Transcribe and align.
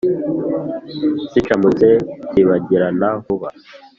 zicamutse, 1.31 1.87
cyibagirana 2.29 3.07
vuba 3.25 3.49